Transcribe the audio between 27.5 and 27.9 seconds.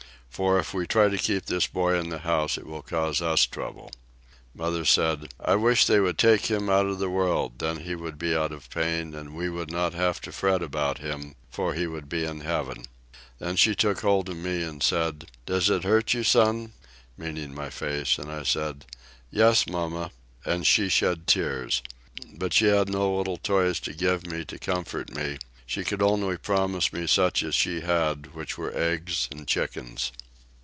she